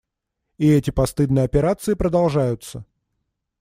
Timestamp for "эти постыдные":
0.67-1.45